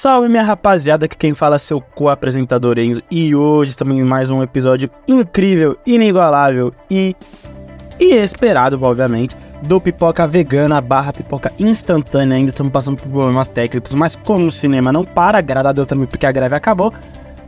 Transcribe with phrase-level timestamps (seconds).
[0.00, 4.30] Salve minha rapaziada, que quem fala é seu co-apresentador Enzo e hoje estamos em mais
[4.30, 7.16] um episódio incrível, inigualável e,
[7.98, 12.36] e esperado, obviamente, do Pipoca Vegana barra Pipoca Instantânea.
[12.36, 15.88] Ainda estamos passando por problemas técnicos, mas como o cinema não para, graças a Deus
[15.88, 16.92] também porque a greve acabou,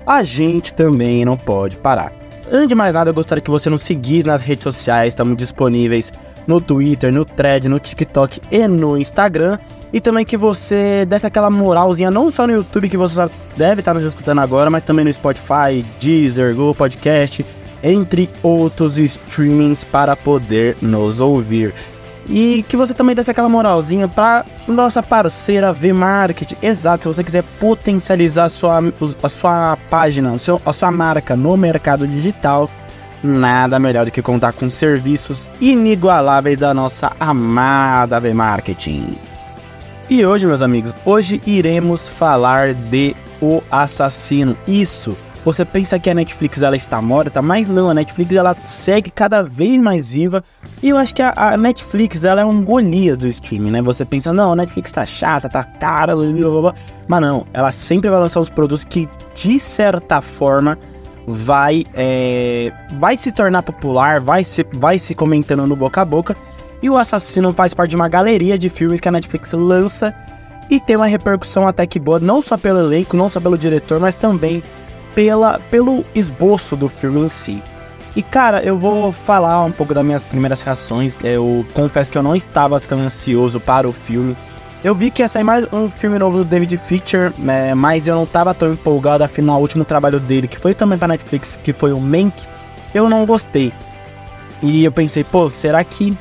[0.04, 2.12] a gente também não pode parar.
[2.50, 6.12] Antes de mais nada, eu gostaria que você nos seguisse nas redes sociais, estamos disponíveis
[6.46, 9.58] no Twitter, no Thread, no TikTok e no Instagram.
[9.92, 13.92] E também que você desse aquela moralzinha, não só no YouTube, que você deve estar
[13.92, 17.44] nos escutando agora, mas também no Spotify, Deezer, Google Podcast,
[17.82, 21.74] entre outros streamings para poder nos ouvir.
[22.28, 26.52] E que você também desse aquela moralzinha para nossa parceira V-Market.
[26.62, 28.80] Exato, se você quiser potencializar a sua,
[29.20, 32.70] a sua página, a sua marca no mercado digital,
[33.22, 39.16] nada melhor do que contar com serviços inigualáveis da nossa amada V-Marketing.
[40.08, 44.56] E hoje, meus amigos, hoje iremos falar de O Assassino.
[44.66, 45.16] Isso.
[45.44, 49.42] Você pensa que a Netflix ela está morta, mas não, a Netflix ela segue cada
[49.42, 50.44] vez mais viva.
[50.82, 53.82] E eu acho que a, a Netflix ela é um Golias do streaming, né?
[53.82, 56.74] Você pensa, não, a Netflix tá chata, tá cara, blá, blá, blá.
[57.08, 60.76] mas não, ela sempre vai lançar os produtos que de certa forma
[61.32, 66.36] vai é, vai se tornar popular, vai se vai se comentando no boca a boca
[66.82, 70.14] e o Assassino faz parte de uma galeria de filmes que a Netflix lança
[70.70, 73.98] e tem uma repercussão até que boa, não só pelo elenco, não só pelo diretor,
[73.98, 74.62] mas também
[75.14, 77.62] pela, pelo esboço do filme em si.
[78.14, 81.16] E cara, eu vou falar um pouco das minhas primeiras reações.
[81.22, 84.36] Eu confesso que eu não estava tão ansioso para o filme.
[84.82, 88.14] Eu vi que ia sair mais um filme novo do David Fincher, né, mas eu
[88.14, 91.70] não estava tão empolgado, afinal, o último trabalho dele, que foi também para Netflix, que
[91.70, 92.46] foi o Mank,
[92.94, 93.74] eu não gostei.
[94.62, 96.16] E eu pensei, pô, será que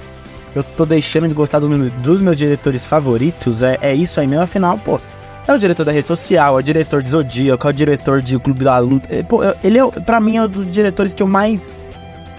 [0.53, 4.43] eu tô deixando de gostar do, dos meus diretores favoritos, é, é isso aí mesmo,
[4.43, 4.99] afinal, pô.
[5.47, 8.37] É o diretor da rede social, é o diretor de Zodíaco, é o diretor de
[8.37, 9.07] Clube da Luta.
[9.09, 11.71] É, pô, ele é, pra mim, é um dos diretores que eu mais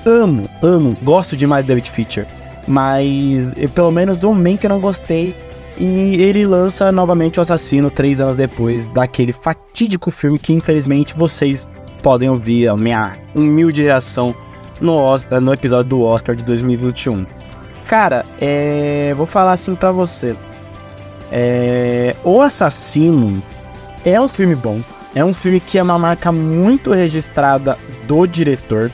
[0.05, 2.27] amo, amo, gosto demais do David Fincher.
[2.69, 5.35] Mas, eu, pelo menos, do Man que eu não gostei.
[5.81, 11.67] E ele lança novamente o Assassino três anos depois daquele fatídico filme que, infelizmente, vocês
[12.03, 14.35] podem ouvir a minha humilde reação
[14.79, 17.25] no, Oscar, no episódio do Oscar de 2021.
[17.87, 19.15] Cara, é...
[19.17, 20.37] vou falar assim para você.
[21.33, 22.15] É...
[22.23, 23.43] O Assassino
[24.05, 24.83] é um filme bom.
[25.15, 28.91] É um filme que é uma marca muito registrada do diretor.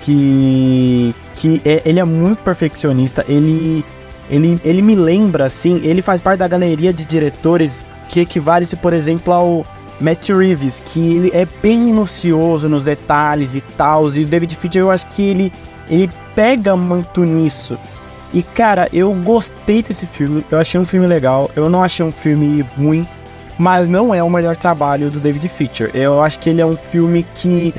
[0.00, 3.24] Que, que é, ele é muito perfeccionista.
[3.28, 3.84] Ele,
[4.30, 8.92] ele, ele me lembra, assim, ele faz parte da galeria de diretores que equivale-se, por
[8.92, 9.66] exemplo, ao
[10.00, 14.10] Matt Reeves, que ele é bem minucioso nos detalhes e tal.
[14.14, 15.52] E o David Fincher, eu acho que ele,
[15.88, 17.78] ele pega muito nisso.
[18.32, 22.10] E cara, eu gostei desse filme, eu achei um filme legal, eu não achei um
[22.10, 23.06] filme ruim,
[23.56, 25.90] mas não é o melhor trabalho do David Fincher.
[25.94, 27.72] Eu acho que ele é um filme que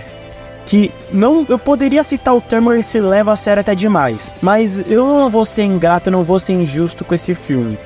[0.65, 4.79] que não eu poderia citar o termo ele se leva a sério até demais, mas
[4.89, 7.77] eu não vou ser ingrato, eu não vou ser injusto com esse filme.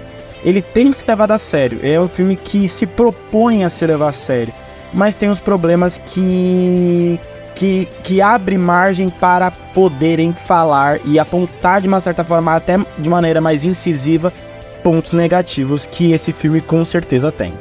[0.44, 1.80] Ele tem que se levar a sério.
[1.84, 4.54] É um filme que se propõe a se levar a sério,
[4.94, 7.20] mas tem os problemas que
[7.60, 13.10] que, que abre margem para poderem falar e apontar de uma certa forma, até de
[13.10, 14.32] maneira mais incisiva,
[14.82, 17.54] pontos negativos que esse filme com certeza tem.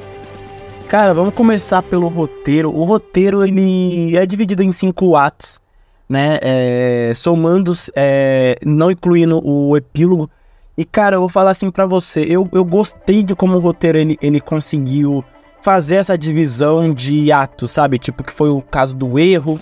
[0.89, 2.75] Cara, vamos começar pelo roteiro.
[2.75, 5.61] O roteiro ele é dividido em cinco atos,
[6.09, 6.39] né?
[6.41, 10.31] É, somando, é, não incluindo o epílogo.
[10.79, 13.99] E cara, eu vou falar assim para você, eu, eu gostei de como o roteiro
[13.99, 15.23] ele, ele conseguiu
[15.61, 17.99] fazer essa divisão de atos, sabe?
[17.99, 19.61] Tipo que foi o caso do erro,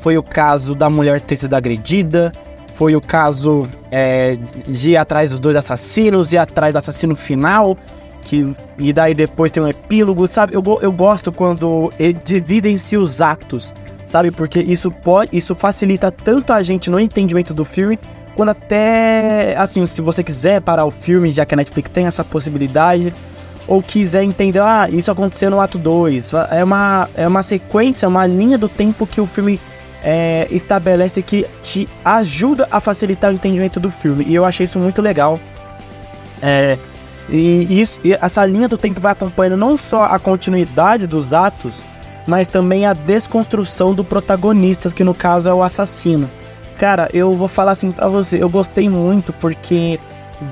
[0.00, 2.32] foi o caso da mulher ter sido agredida,
[2.74, 4.36] foi o caso é,
[4.66, 7.78] de ir atrás dos dois assassinos, ir atrás do assassino final,
[8.24, 10.54] que, e daí depois tem um epílogo, sabe?
[10.54, 11.92] Eu, eu gosto quando
[12.24, 13.74] dividem-se os atos,
[14.06, 14.30] sabe?
[14.30, 17.98] Porque isso pode, isso facilita tanto a gente no entendimento do filme,
[18.34, 22.24] quando até, assim, se você quiser parar o filme, já que a Netflix tem essa
[22.24, 23.14] possibilidade,
[23.66, 28.26] ou quiser entender, ah, isso aconteceu no ato 2, é uma, é uma sequência, uma
[28.26, 29.60] linha do tempo que o filme
[30.02, 34.24] é, estabelece que te ajuda a facilitar o entendimento do filme.
[34.28, 35.40] E eu achei isso muito legal.
[36.42, 36.76] É,
[37.28, 41.84] e, isso, e essa linha do tempo vai acompanhando não só a continuidade dos atos,
[42.26, 46.28] mas também a desconstrução do protagonista, que no caso é o assassino.
[46.78, 49.98] Cara, eu vou falar assim pra você, eu gostei muito porque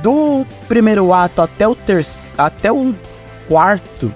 [0.02, 2.94] do primeiro ato até o terceiro, até o
[3.48, 4.12] quarto,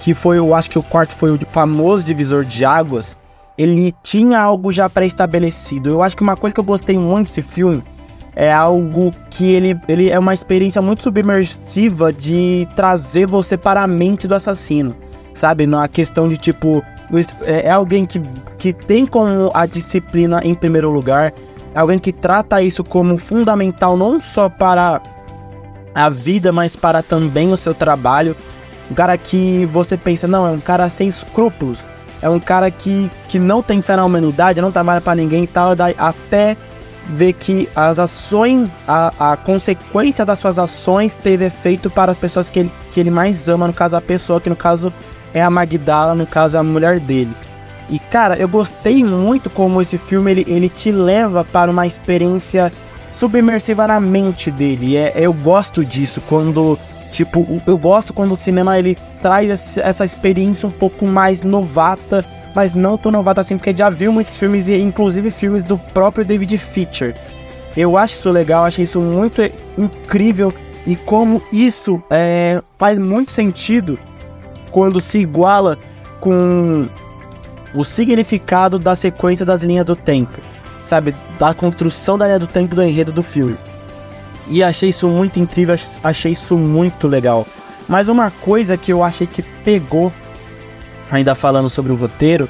[0.00, 3.16] que foi, eu acho que o quarto foi o famoso divisor de águas,
[3.56, 5.90] ele tinha algo já pré-estabelecido.
[5.90, 7.84] Eu acho que uma coisa que eu gostei muito desse filme
[8.34, 13.86] é algo que ele, ele é uma experiência muito submersiva de trazer você para a
[13.86, 14.96] mente do assassino.
[15.34, 15.66] sabe?
[15.66, 16.82] Na questão de tipo,
[17.42, 18.20] é, é alguém que,
[18.58, 21.32] que tem como a disciplina em primeiro lugar,
[21.74, 25.00] é alguém que trata isso como fundamental não só para
[25.94, 28.36] a vida, mas para também o seu trabalho.
[28.90, 31.86] Um cara que você pensa, não, é um cara sem escrúpulos,
[32.20, 35.46] é um cara que, que não tem fé na humanidade, não trabalha para ninguém e
[35.46, 36.56] tal, até
[37.04, 42.48] ver que as ações, a, a consequência das suas ações teve efeito para as pessoas
[42.48, 44.92] que ele, que ele mais ama, no caso a pessoa, que no caso
[45.34, 47.32] é a Magdala, no caso a mulher dele.
[47.88, 52.72] E cara, eu gostei muito como esse filme ele, ele te leva para uma experiência
[53.10, 54.96] submersiva na mente dele.
[54.96, 56.78] É, eu gosto disso quando
[57.10, 62.72] tipo, eu gosto quando o cinema ele traz essa experiência um pouco mais novata mas
[62.72, 66.56] não tão novato assim, porque já viu muitos filmes, e inclusive filmes do próprio David
[66.58, 67.14] Fincher.
[67.76, 69.40] Eu acho isso legal, acho isso muito
[69.78, 70.52] incrível
[70.86, 73.98] e como isso é, faz muito sentido
[74.70, 75.78] quando se iguala
[76.20, 76.88] com
[77.74, 80.38] o significado da sequência das linhas do tempo,
[80.82, 81.14] sabe?
[81.38, 83.56] Da construção da linha do tempo do enredo do filme.
[84.48, 87.46] E achei isso muito incrível, achei isso muito legal.
[87.88, 90.12] Mas uma coisa que eu achei que pegou
[91.12, 92.48] ainda falando sobre o roteiro,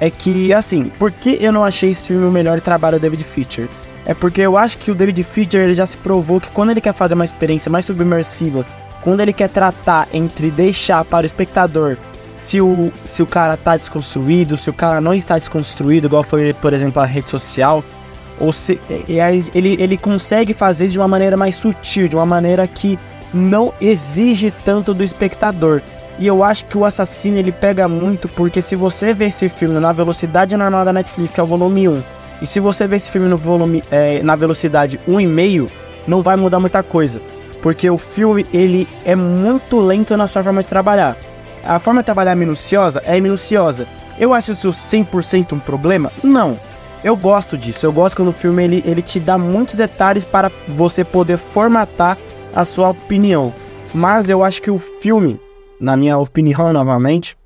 [0.00, 3.24] é que, assim, por que eu não achei esse filme o melhor trabalho do David
[3.24, 3.68] Fincher?
[4.06, 6.80] É porque eu acho que o David Fincher ele já se provou que quando ele
[6.80, 8.64] quer fazer uma experiência mais submersiva,
[9.02, 11.96] quando ele quer tratar entre deixar para o espectador
[12.44, 16.52] se o, se o cara tá desconstruído, se o cara não está desconstruído, igual foi,
[16.52, 17.82] por exemplo, a rede social,
[18.38, 18.78] ou se
[19.54, 22.98] ele, ele consegue fazer de uma maneira mais sutil, de uma maneira que
[23.32, 25.80] não exige tanto do espectador.
[26.18, 29.78] E eu acho que o assassino ele pega muito porque se você vê esse filme
[29.80, 32.02] na velocidade normal da Netflix, que é o volume 1,
[32.40, 35.68] e se você vê esse filme no volume é, na velocidade 1,5,
[36.06, 37.20] não vai mudar muita coisa.
[37.62, 41.16] Porque o filme ele é muito lento na sua forma de trabalhar.
[41.64, 43.86] A forma de trabalhar minuciosa é minuciosa.
[44.18, 46.12] Eu acho isso 100% um problema?
[46.22, 46.58] Não.
[47.02, 47.86] Eu gosto disso.
[47.86, 52.18] Eu gosto quando o filme ele, ele te dá muitos detalhes para você poder formatar
[52.54, 53.52] a sua opinião.
[53.92, 55.40] Mas eu acho que o filme
[55.80, 57.36] na minha opinião, novamente,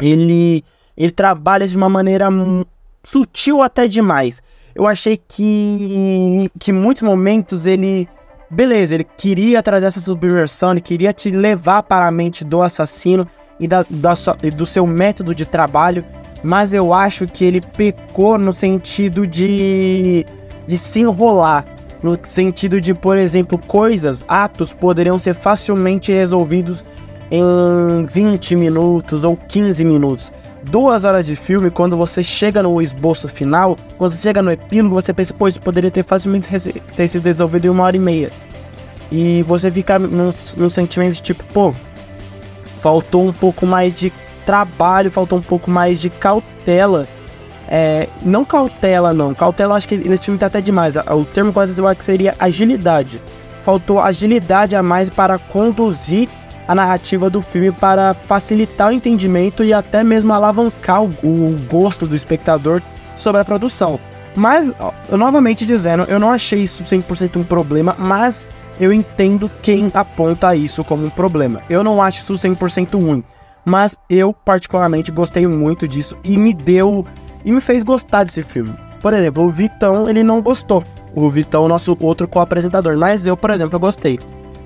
[0.00, 0.64] ele,
[0.96, 2.28] ele trabalha de uma maneira
[3.02, 4.42] sutil até demais.
[4.74, 8.08] Eu achei que, que muitos momentos ele.
[8.48, 13.26] Beleza, ele queria trazer essa subversão, ele queria te levar para a mente do assassino
[13.58, 14.14] e da, da,
[14.54, 16.04] do seu método de trabalho,
[16.44, 20.24] mas eu acho que ele pecou no sentido de,
[20.66, 21.64] de se enrolar.
[22.02, 26.84] No sentido de, por exemplo, coisas, atos poderiam ser facilmente resolvidos
[27.30, 30.32] em 20 minutos ou 15 minutos.
[30.62, 34.94] Duas horas de filme, quando você chega no esboço final, quando você chega no epílogo,
[34.94, 36.48] você pensa, pô, isso poderia ter facilmente
[36.96, 38.32] ter sido resolvido em uma hora e meia.
[39.10, 41.72] E você fica num, num sentimento de tipo, pô,
[42.80, 44.12] faltou um pouco mais de
[44.44, 47.06] trabalho, faltou um pouco mais de cautela.
[47.68, 49.34] É, não cautela, não.
[49.34, 50.94] Cautela acho que nesse filme tá até demais.
[50.96, 53.20] O termo quase eu acho que seria agilidade.
[53.62, 56.28] Faltou agilidade a mais para conduzir
[56.66, 62.06] a narrativa do filme para facilitar o entendimento e até mesmo alavancar o, o gosto
[62.06, 62.82] do espectador
[63.14, 63.98] sobre a produção.
[64.34, 64.72] Mas,
[65.10, 68.46] eu, novamente dizendo, eu não achei isso 100% um problema, mas
[68.78, 71.62] eu entendo quem aponta isso como um problema.
[71.70, 73.24] Eu não acho isso 100% ruim,
[73.64, 77.06] mas eu particularmente gostei muito disso e me deu
[77.44, 78.74] e me fez gostar desse filme.
[79.00, 80.84] Por exemplo, o Vitão, ele não gostou.
[81.14, 84.18] O Vitão, nosso outro co-apresentador, mas eu, por exemplo, eu gostei.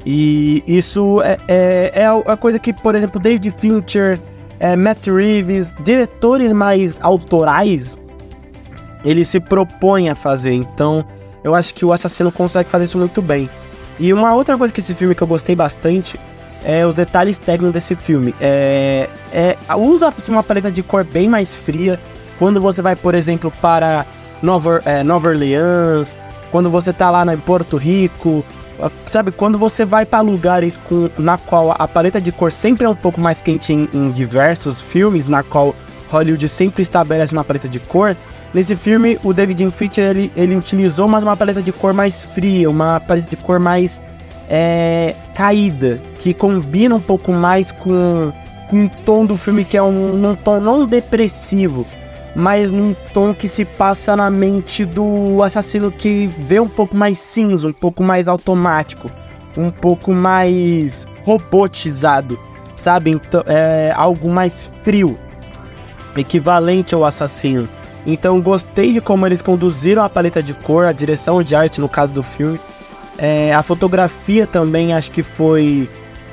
[0.04, 4.18] E isso é, é, é a coisa que, por exemplo, David Fincher,
[4.58, 7.98] é, Matt Reeves, diretores mais autorais,
[9.04, 10.52] ele se propõe a fazer.
[10.52, 11.04] Então,
[11.44, 13.48] eu acho que o assassino consegue fazer isso muito bem.
[13.98, 16.18] E uma outra coisa que esse filme que eu gostei bastante
[16.64, 18.34] é os detalhes técnicos desse filme.
[18.40, 22.00] É, é usa uma paleta de cor bem mais fria.
[22.38, 24.06] Quando você vai, por exemplo, para
[24.42, 26.16] Nova, é, Nova Orleans,
[26.50, 28.44] quando você tá lá em Porto Rico,
[29.06, 32.88] Sabe, quando você vai para lugares com, na qual a paleta de cor sempre é
[32.88, 35.74] um pouco mais quente em, em diversos filmes, na qual
[36.10, 38.16] Hollywood sempre estabelece uma paleta de cor,
[38.52, 42.68] Nesse filme, o David Fincher ele, ele utilizou mais uma paleta de cor mais fria,
[42.68, 44.02] uma paleta de cor mais
[44.48, 48.32] é, caída, que combina um pouco mais com,
[48.68, 51.86] com o tom do filme, que é um, um tom não depressivo,
[52.34, 57.18] mas num tom que se passa na mente do assassino que vê um pouco mais
[57.18, 59.10] cinza, um pouco mais automático,
[59.56, 62.38] um pouco mais robotizado,
[62.76, 63.10] sabe?
[63.10, 65.18] Então, é algo mais frio,
[66.16, 67.68] equivalente ao assassino.
[68.06, 71.88] Então gostei de como eles conduziram a paleta de cor, a direção de arte no
[71.88, 72.58] caso do filme.
[73.18, 75.88] É, a fotografia também acho que foi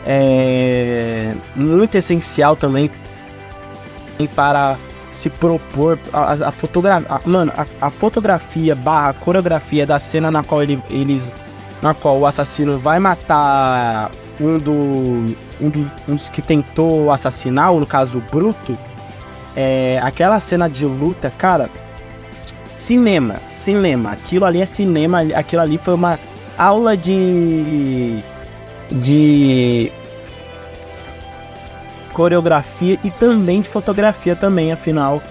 [0.05, 2.89] é, muito essencial também
[4.33, 4.77] para
[5.17, 10.61] se propor a, a fotografia, mano, a, a, fotografia barra coreografia da cena na qual
[10.61, 11.33] ele, eles,
[11.81, 14.71] na qual o assassino vai matar um, do,
[15.59, 18.77] um, do, um dos que tentou assassinar, ou no caso o Bruto,
[19.55, 21.67] é, aquela cena de luta, cara,
[22.77, 26.19] cinema, cinema, aquilo ali é cinema, aquilo ali foi uma
[26.55, 28.21] aula de
[28.91, 29.91] de
[32.17, 35.21] coreografia e também de fotografia também, afinal,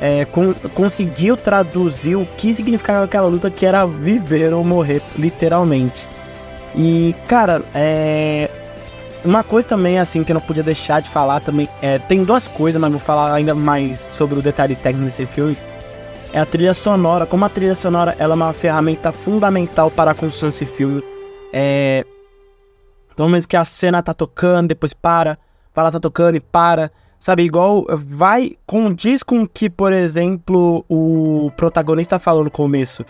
[0.00, 6.06] é, com, conseguiu traduzir o que significava aquela luta, que era viver ou morrer, literalmente.
[6.72, 8.48] E, cara, é,
[9.24, 12.46] uma coisa também, assim, que eu não podia deixar de falar também, é, tem duas
[12.46, 15.58] coisas, mas vou falar ainda mais sobre o detalhe técnico desse filme,
[16.32, 20.14] é a trilha sonora, como a trilha sonora ela é uma ferramenta fundamental para a
[20.14, 21.02] construção desse filme,
[21.52, 22.04] é...
[23.16, 25.38] Pelo menos que a cena tá tocando, depois para,
[25.76, 26.90] fala tá tocando e para.
[27.18, 33.04] Sabe, igual vai condiz com o que, por exemplo, o protagonista falou no começo.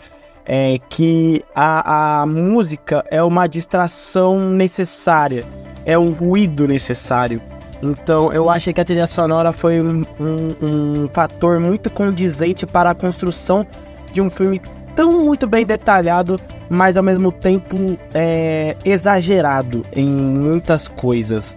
[0.45, 5.45] É que a, a música é uma distração necessária,
[5.85, 7.41] é um ruído necessário.
[7.81, 12.91] Então eu achei que a trilha sonora foi um, um, um fator muito condizente para
[12.91, 13.67] a construção
[14.11, 14.61] de um filme
[14.95, 21.55] tão muito bem detalhado, mas ao mesmo tempo é, exagerado em muitas coisas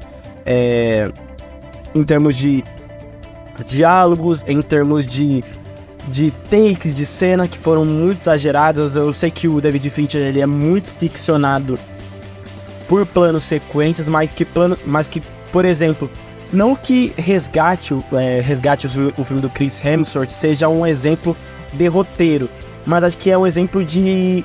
[0.50, 1.09] é,
[1.95, 2.64] em termos de
[3.64, 5.45] diálogos, em termos de,
[6.09, 8.97] de takes de cena que foram muito exagerados.
[8.97, 11.78] Eu sei que o David Fincher ele é muito ficcionado
[12.88, 16.11] por planos sequências, mas que plano, mas que, por exemplo,
[16.52, 21.37] não que resgate, é, resgate o, o filme do Chris Hemsworth seja um exemplo
[21.73, 22.49] de roteiro,
[22.85, 24.45] mas acho que é um exemplo de,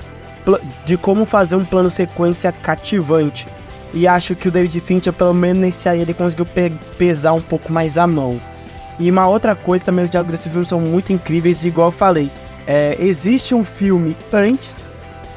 [0.85, 3.47] de como fazer um plano sequência cativante.
[3.95, 7.41] E acho que o David Fincher, pelo menos nesse aí, ele conseguiu pe pesar um
[7.41, 8.41] pouco mais a mão.
[8.99, 12.29] E uma outra coisa também, os diálogos desse filme são muito incríveis, igual eu falei.
[12.67, 14.89] É, existe um filme antes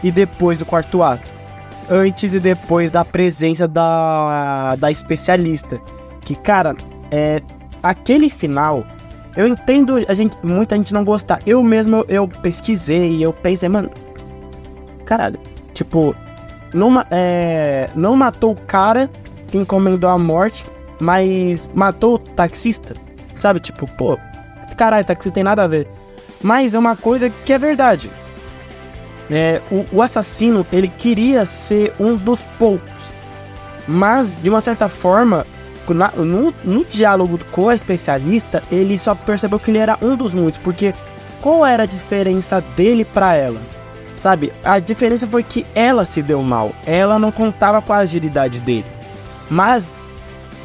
[0.02, 1.30] e depois do quarto ato.
[1.88, 5.80] Antes e depois da presença da, da especialista.
[6.20, 6.76] Que, cara,
[7.12, 7.40] é,
[7.80, 8.84] aquele final,
[9.36, 11.38] eu entendo a gente, muita gente não gostar.
[11.46, 13.88] Eu mesmo, eu pesquisei e eu pensei, mano,
[15.04, 15.38] caralho,
[15.72, 16.14] tipo,
[16.72, 19.10] não, é, não matou o cara
[19.48, 20.64] que encomendou a morte,
[21.00, 22.94] mas matou o taxista.
[23.34, 23.60] Sabe?
[23.60, 24.18] Tipo, pô,
[24.76, 25.88] caralho, taxista tem nada a ver.
[26.42, 28.10] Mas é uma coisa que é verdade.
[29.30, 32.90] É, o, o assassino, ele queria ser um dos poucos.
[33.86, 35.46] Mas, de uma certa forma,
[35.88, 40.34] na, no, no diálogo com a especialista, ele só percebeu que ele era um dos
[40.34, 40.58] muitos.
[40.58, 40.94] Porque
[41.40, 43.60] qual era a diferença dele para ela?
[44.18, 44.52] Sabe?
[44.64, 46.72] A diferença foi que ela se deu mal.
[46.84, 48.84] Ela não contava com a agilidade dele.
[49.48, 49.96] Mas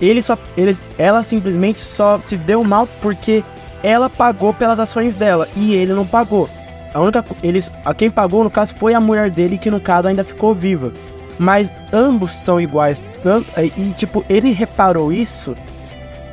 [0.02, 3.44] ele só, ele, ela simplesmente só se deu mal porque
[3.84, 6.50] ela pagou pelas ações dela e ele não pagou.
[6.96, 10.08] A única eles, a quem pagou no caso foi a mulher dele que no caso
[10.08, 10.92] ainda ficou viva.
[11.38, 13.04] Mas ambos são iguais.
[13.78, 15.54] E tipo, ele reparou isso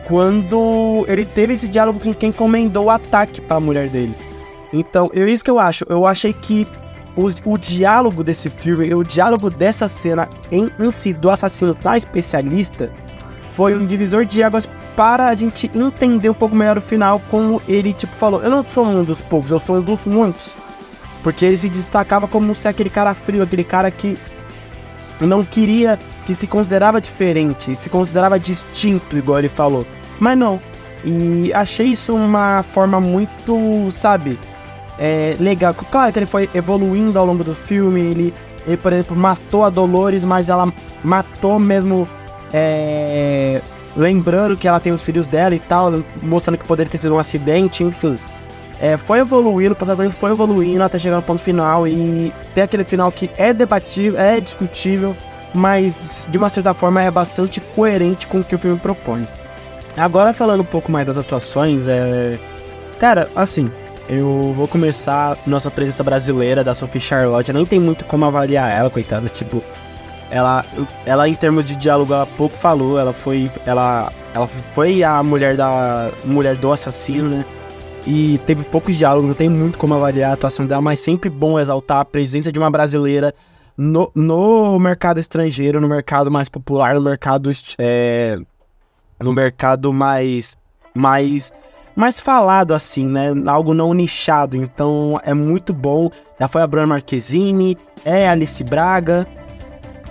[0.09, 4.15] quando ele teve esse diálogo com quem encomendou o ataque para a mulher dele.
[4.73, 5.85] Então, é isso que eu acho.
[5.89, 6.67] Eu achei que
[7.21, 11.97] o, o diálogo desse filme, o diálogo dessa cena em, em si do assassino da
[11.97, 12.91] especialista
[13.55, 17.61] foi um divisor de águas para a gente entender um pouco melhor o final, como
[17.69, 20.55] ele tipo falou, eu não sou um dos poucos, eu sou um dos muitos.
[21.23, 24.17] Porque ele se destacava como ser aquele cara frio, aquele cara que
[25.21, 29.87] não queria, que se considerava diferente, se considerava distinto, igual ele falou.
[30.19, 30.61] Mas não.
[31.05, 34.39] E achei isso uma forma muito, sabe,
[35.01, 35.75] é, legal.
[35.75, 38.01] Claro que ele foi evoluindo ao longo do filme.
[38.01, 38.35] Ele,
[38.67, 40.71] ele por exemplo, matou a Dolores, mas ela
[41.03, 42.07] matou mesmo.
[42.53, 43.63] É,
[43.97, 47.19] lembrando que ela tem os filhos dela e tal, mostrando que poderia ter sido um
[47.19, 48.19] acidente, enfim.
[48.81, 52.85] É, foi evoluindo, o protagonista foi evoluindo até chegar no ponto final e tem aquele
[52.85, 55.15] final que é debatível, é discutível,
[55.55, 59.29] mas de uma certa forma é bastante coerente com o que o filme propõe.
[59.97, 62.39] Agora falando um pouco mais das atuações, é.
[62.99, 63.71] Cara, assim,
[64.11, 67.53] eu vou começar nossa presença brasileira da Sophie Charlotte.
[67.53, 69.29] Nem tem muito como avaliar ela, coitada.
[69.29, 69.63] Tipo,
[70.29, 70.65] ela,
[71.07, 72.99] ela em termos de diálogo, ela pouco falou.
[72.99, 77.45] Ela foi, ela, ela foi a mulher da mulher do assassino, né?
[78.05, 81.61] E teve poucos diálogos, não tem muito como avaliar a atuação dela, mas sempre bom
[81.61, 83.33] exaltar a presença de uma brasileira
[83.77, 88.39] no, no mercado estrangeiro, no mercado mais popular, no mercado é,
[89.23, 90.57] no mercado mais
[90.93, 91.53] mais
[92.01, 93.29] mais falado assim, né?
[93.47, 94.57] Algo não nichado.
[94.57, 96.11] Então é muito bom.
[96.39, 99.27] Já foi a Bruna Marquezine, é Alice Braga.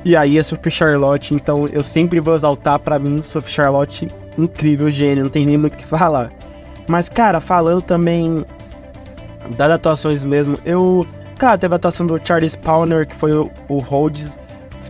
[0.06, 4.90] E aí a Sophie Charlotte, então eu sempre vou exaltar para mim Sophie Charlotte incrível,
[4.90, 6.32] gênio, não tem nem muito o que falar.
[6.88, 8.46] Mas, cara, falando também
[9.58, 11.06] das atuações mesmo, eu.
[11.38, 14.40] Cara, teve a atuação do Charlie Spawner, que foi o, o Rhodes.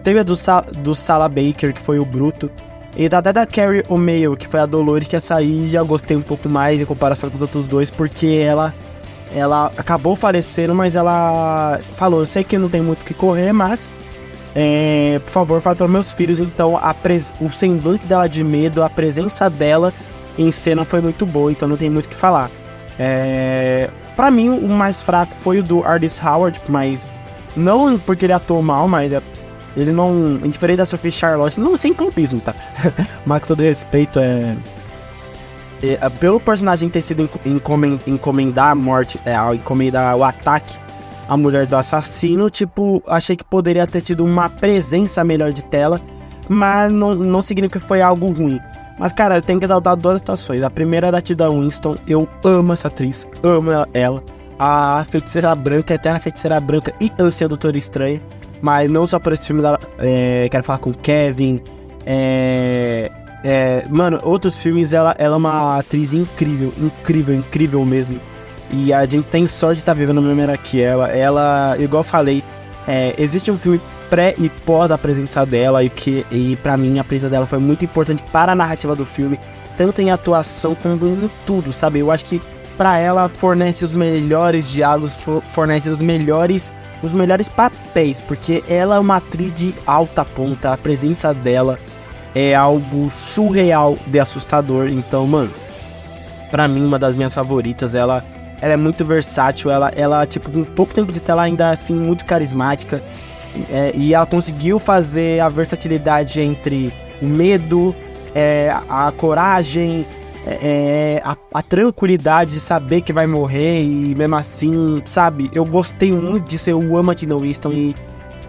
[0.04, 2.50] Teve a do, Sa do Sala Baker, que foi o Bruto.
[2.96, 6.22] E até da Carrie O'Mail, que foi a Dolores, que essa aí já gostei um
[6.22, 8.74] pouco mais em comparação com os outros dois, porque ela
[9.34, 13.54] ela acabou falecendo, mas ela falou: Eu sei que não tem muito o que correr,
[13.54, 13.94] mas
[14.56, 16.40] é, por favor, fala para meus filhos.
[16.40, 16.80] Então,
[17.40, 19.94] o semblante dela de medo, a presença dela
[20.38, 22.50] em cena foi muito boa, então não tem muito o que falar.
[22.98, 27.06] É, para mim, o mais fraco foi o do Ardis Howard, mas
[27.56, 29.22] não porque ele atuou mal, mas é,
[29.82, 30.38] ele não.
[30.38, 32.54] Diferente da Sophie Charlotte, não sem clubismo, tá?
[33.26, 34.56] mas com todo respeito, é.
[35.84, 37.30] é pelo personagem ter sido
[38.08, 40.76] encomendar a morte, é, encomendar o ataque
[41.30, 46.02] a mulher do assassino, tipo, achei que poderia ter tido uma presença melhor de tela,
[46.50, 48.60] mas não, não significa que foi algo ruim.
[48.98, 50.64] Mas, cara, eu tenho que exaltar duas situações.
[50.64, 54.24] A primeira é da Tilda Winston, eu amo essa atriz, amo ela.
[54.58, 58.20] A Feiticeira Branca, a Eterna Feiticeira Branca e Ânsia Doutor Estranha.
[58.62, 61.60] Mas não só por esse filme, da, é, quero falar com Kevin.
[62.06, 63.12] É,
[63.44, 68.20] é, mano, outros filmes, ela, ela é uma atriz incrível, incrível, incrível mesmo.
[68.72, 71.10] E a gente tem sorte de estar tá vivendo a mesma era que ela.
[71.10, 72.44] Ela, igual eu falei,
[72.88, 76.98] é, existe um filme pré e pós a presença dela e que e para mim
[76.98, 79.40] a presença dela foi muito importante para a narrativa do filme,
[79.78, 82.00] tanto em atuação quanto em tudo, sabe?
[82.00, 82.42] Eu acho que
[82.80, 85.14] para ela fornece os melhores diálogos,
[85.50, 86.72] fornece os melhores
[87.04, 91.78] os melhores papéis, porque ela é uma atriz de alta ponta, a presença dela
[92.34, 94.88] é algo surreal de assustador.
[94.88, 95.52] Então, mano,
[96.50, 98.24] para mim uma das minhas favoritas, ela
[98.62, 102.24] ela é muito versátil, ela, ela tipo, com pouco tempo de tela ainda assim, muito
[102.24, 103.04] carismática.
[103.70, 107.94] É, e ela conseguiu fazer a versatilidade entre o medo,
[108.34, 110.06] é, a coragem,
[110.50, 115.52] é, é, a, a, tranquilidade de saber que vai morrer e mesmo assim, sabe?
[115.54, 117.96] Eu gostei muito disso, eu amo a Tina Winston e,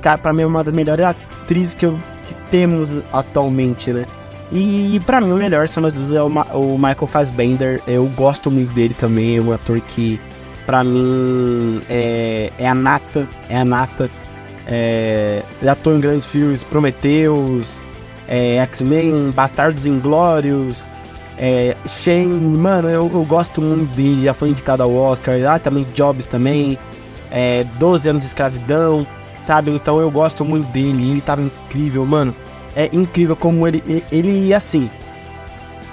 [0.00, 4.06] cara, pra mim é uma das melhores atrizes que, eu, que temos atualmente, né?
[4.50, 7.82] E, e para mim o melhor são as duas é o, Ma o, Michael Fassbender.
[7.86, 10.18] Eu gosto muito dele também, é um ator que
[10.64, 14.10] para mim é, é, a nata, é a nata.
[14.66, 17.80] É, ele atuou em grandes filmes, Prometheus,
[18.26, 20.88] é, X-Men, Bastardos Inglórios,
[21.40, 25.86] é, Shane, mano, eu, eu, gosto muito dele, já foi indicado ao Oscar, ah, também
[25.94, 26.78] Jobs também,
[27.30, 29.06] é, 12 anos de escravidão,
[29.42, 29.70] sabe?
[29.70, 32.34] Então eu gosto muito dele, ele tava incrível, mano
[32.74, 34.90] é incrível como ele, ele, ele assim.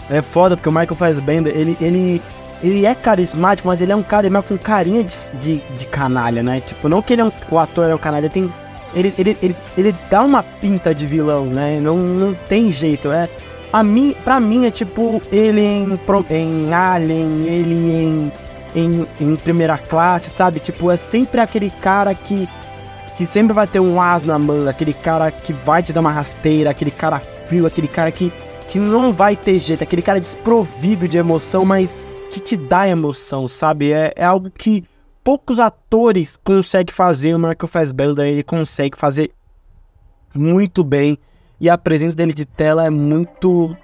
[0.10, 2.22] É foda porque o Michael Fassbender, ele, ele,
[2.64, 6.62] ele é carismático, mas ele é um cara com carinha de, de, de, canalha, né?
[6.62, 8.52] Tipo, não que ele é um, o ator é um canalha, tem.
[8.96, 11.80] Ele, ele, ele, ele dá uma pinta de vilão, né?
[11.82, 13.12] Não, não tem jeito.
[13.12, 13.28] É,
[13.72, 16.00] a mim, pra mim é tipo ele em,
[16.30, 18.32] em Alien, ele em,
[18.76, 20.60] em, em primeira classe, sabe?
[20.60, 22.48] Tipo, é sempre aquele cara que
[23.18, 26.12] que sempre vai ter um as na mão, aquele cara que vai te dar uma
[26.12, 28.32] rasteira, aquele cara frio, aquele cara que,
[28.70, 31.90] que não vai ter jeito, aquele cara desprovido de emoção, mas
[32.30, 33.92] que te dá emoção, sabe?
[33.92, 34.84] É, é algo que
[35.24, 39.32] poucos atores conseguem fazer, o Michael Fassbender ele consegue fazer
[40.36, 41.18] muito bem,
[41.60, 43.76] e a presença dele de tela é muito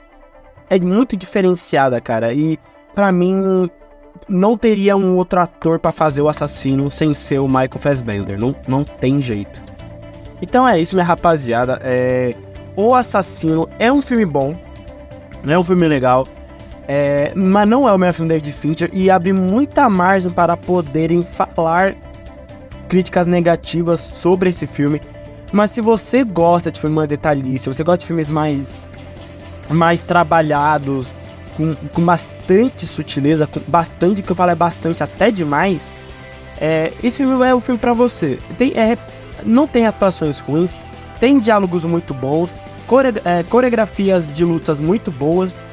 [0.69, 2.57] é muito diferenciada, cara, e
[2.95, 3.69] para mim
[4.27, 8.39] não teria um outro ator para fazer o assassino sem ser o Michael Fassbender.
[8.39, 9.61] Não, não tem jeito.
[10.41, 11.79] Então é isso, minha rapaziada.
[11.81, 12.33] É...
[12.75, 14.57] O Assassino é um filme bom,
[15.45, 16.27] é um filme legal,
[16.87, 17.31] é...
[17.35, 21.95] mas não é o melhor filme David Fincher e abre muita margem para poderem falar
[22.89, 24.99] críticas negativas sobre esse filme.
[25.53, 28.81] Mas se você gosta de filme detalhista, se você gosta de filmes mais
[29.69, 31.15] mais trabalhados,
[31.55, 35.93] com, com bastante sutileza, com bastante, que eu falo é bastante, até demais,
[36.59, 38.39] é, esse filme é o filme para você.
[38.57, 38.97] Tem, é,
[39.45, 40.75] não tem atuações ruins,
[41.19, 42.55] tem diálogos muito bons,
[42.87, 45.63] core, é, coreografias de lutas muito boas,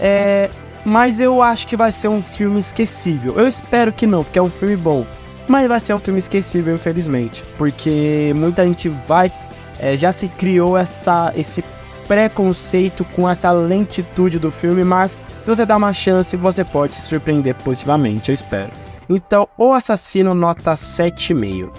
[0.00, 0.48] é,
[0.84, 3.34] mas eu acho que vai ser um filme esquecível.
[3.36, 5.04] Eu espero que não, porque é um filme bom.
[5.46, 7.44] Mas vai ser um filme esquecível, infelizmente.
[7.58, 9.30] Porque muita gente vai.
[9.78, 11.64] É, já se criou essa, esse
[12.06, 15.10] preconceito com essa lentitude do filme, mas
[15.42, 18.70] se você dá uma chance, você pode se surpreender positivamente, eu espero.
[19.08, 21.70] Então, O Assassino nota 7,5.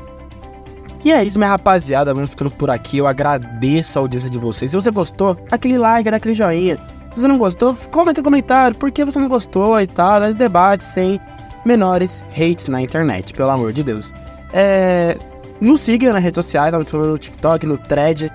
[1.04, 2.14] E é isso, minha rapaziada.
[2.14, 2.98] Vamos ficando por aqui.
[2.98, 4.72] Eu agradeço a audiência de vocês.
[4.72, 6.78] Se você gostou, aquele like, aquele joinha.
[7.14, 10.34] Se você não gostou, comenta no comentário por que você não gostou e tal.
[10.34, 11.20] Debate sem
[11.66, 14.14] menores hates na internet, pelo amor de Deus.
[14.54, 15.18] É...
[15.60, 18.32] Nos siga nas redes sociais, no TikTok, no Thread,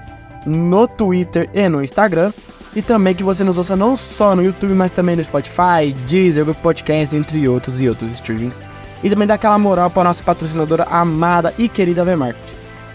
[0.46, 2.32] no Twitter e no Instagram.
[2.74, 6.44] E também que você nos ouça não só no YouTube, mas também no Spotify, Deezer,
[6.44, 8.62] Google Podcast, entre outros e outros streamings.
[9.02, 12.38] E também dá aquela moral para nossa patrocinadora amada e querida Vmarket.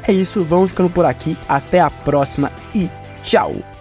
[0.07, 1.37] É isso, vamos ficando por aqui.
[1.49, 2.89] Até a próxima e
[3.23, 3.74] tchau!